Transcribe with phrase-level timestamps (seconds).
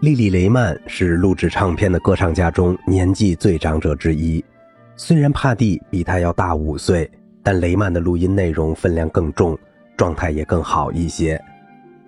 [0.00, 4.42] 莉莉·雷曼是录制唱片的歌唱家中年纪最长者之一。
[4.96, 7.10] 虽然帕蒂比他要大五岁，
[7.42, 9.58] 但雷曼的录音内容分量更重，
[9.98, 11.38] 状态也更好一些。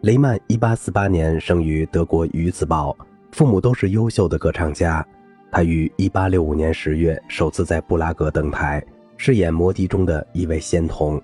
[0.00, 2.96] 雷曼1848年生于德国于茨堡，
[3.32, 5.06] 父母都是优秀的歌唱家。
[5.52, 8.82] 他于1865年10月首次在布拉格登台，
[9.18, 11.20] 饰演魔笛中的一位仙童。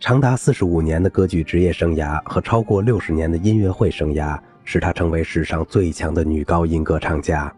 [0.00, 7.54] 长达45年的歌剧职业生涯和超过60年的音乐会生涯，使她成为史上最强的女高音歌唱家。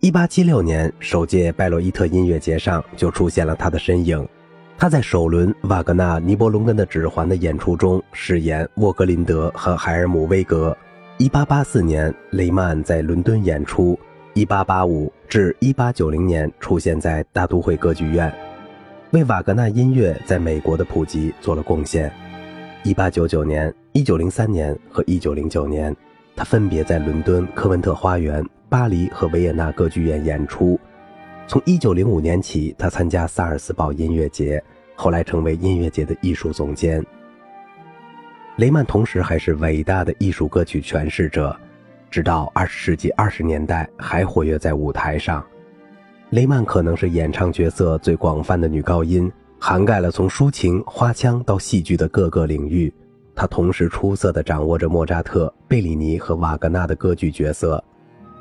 [0.00, 4.28] 1876年，首届拜洛伊特音乐节上就出现了她的身影。
[4.76, 10.76] 她在首轮瓦格纳《尼伯龙根的指环》的演出中饰演沃格林德和海尔姆威格。
[11.18, 13.96] 1884年，雷曼在伦敦演出。
[14.34, 18.32] 1885至1890年，出现在大都会歌剧院。
[19.12, 22.10] 为瓦格纳音乐在美国的普及做了贡献。
[22.84, 25.94] 1899年、1903年和1909年，
[26.34, 30.80] 他分别在伦敦科文特花园、巴黎和维也纳歌剧院演出。
[31.46, 34.62] 从1905年起，他参加萨尔斯堡音乐节，
[34.94, 37.04] 后来成为音乐节的艺术总监。
[38.56, 41.54] 雷曼同时还是伟大的艺术歌曲诠释者，
[42.10, 45.44] 直到20世纪20年代还活跃在舞台上。
[46.30, 52.90] 雷曼可能是演唱角色最广泛的女高音，涵盖了从抒情、花腔到戏剧的各个领域。
[53.34, 57.82] 他同时出色地掌握着莫扎特、贝里尼和瓦格纳的歌剧角色。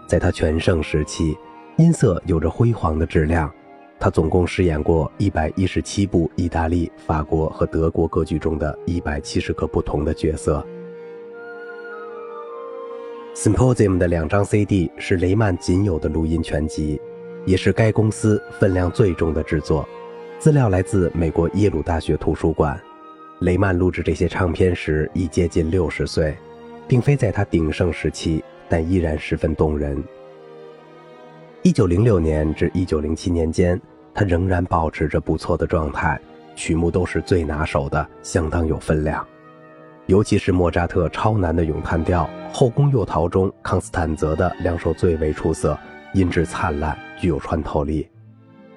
[0.07, 1.37] 在他全盛时期，
[1.77, 3.51] 音色有着辉煌的质量。
[3.99, 10.65] 他总共饰演过一百一十七部意大利、法国和德国歌剧中的一百七十个不同的角色。
[13.35, 16.99] Symposium 的两张 CD 是雷曼仅有的录音全集。
[17.43, 19.83] 也是该公司分量最重的制作，
[20.37, 22.79] 资料来自美国耶鲁大学图书馆。
[23.41, 26.37] 雷曼录制这些唱片时已接近六十岁，
[26.87, 30.01] 并非在他鼎盛时期，但依然十分动人。
[31.63, 33.81] 一九零六年至一九零七年间，
[34.13, 36.21] 他仍然保持着不错的状态，
[36.55, 39.25] 曲目都是最拿手的，相当有分量。
[40.05, 45.75] 尤其是莫扎特超难的咏叹调《后宫诱逃》中，康斯坦泽的两首最为出色。
[46.13, 48.07] 音质灿烂，具有穿透力，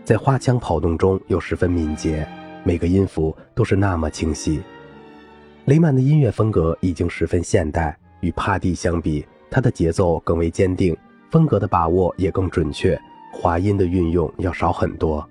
[0.04, 2.26] 在花腔跑动中又十分敏捷，
[2.64, 4.60] 每个音符都是那么清晰。
[5.66, 10.96] 雷曼的音乐风格已经十分现代，与帕蒂相比，他的节奏更为坚定，
[11.30, 13.00] 风格的把握也更准确，
[13.32, 15.26] 滑音的运用要少很多。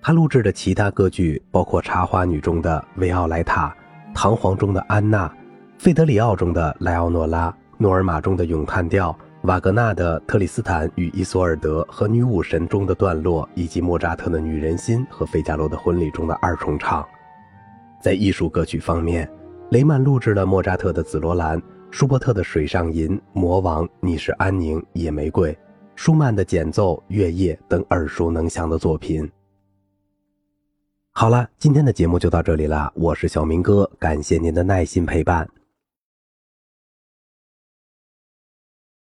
[0.00, 3.74] 他录制的其他歌剧包括《茶花女》中的维奥莱塔，
[4.14, 5.26] 《唐璜》中的安娜，
[5.78, 9.16] 《费德里奥》中的莱奥诺拉，《诺尔玛》中的咏叹调。
[9.44, 17.06] 瓦格纳的《特里斯坦与伊索尔德》和《女武神》中的段落，以及莫扎特的《女人心》和《费加罗的婚礼》中的二重唱。
[18.02, 19.30] 在艺术歌曲方面，
[19.70, 21.60] 雷曼录制了莫扎特的《紫罗兰》、
[21.90, 25.52] 舒伯特的《水上吟》、《魔王》、《你是安宁》、《野玫瑰》、
[25.94, 29.30] 舒曼的《简奏》、《月夜》等耳熟能详的作品。
[31.12, 35.46] 好了，今天的节目就到这里了，我是小明哥，感谢您的耐心陪伴。